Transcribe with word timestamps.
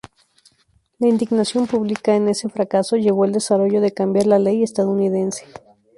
La 0.97 1.07
indignación 1.09 1.67
pública 1.67 2.15
en 2.15 2.27
ese 2.27 2.49
fracaso 2.49 2.95
llevó 2.95 3.23
al 3.23 3.33
desarrollo 3.33 3.81
de 3.81 3.93
cambiar 3.93 4.25
la 4.25 4.39
ley 4.39 4.63
estadounidense. 4.63 5.45